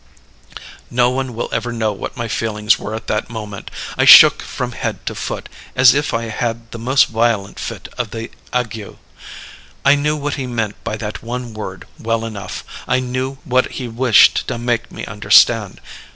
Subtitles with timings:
[0.89, 3.69] "No one will ever know what my feelings were at that moment.
[3.99, 8.09] I shook from head to foot as if I had the most violent fit of
[8.09, 8.97] the ague.
[9.85, 13.87] I knew what he meant by that one word well enough I knew what he
[13.87, 15.79] wished to make me understand.